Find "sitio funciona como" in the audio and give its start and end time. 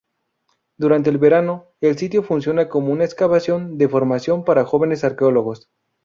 1.95-2.91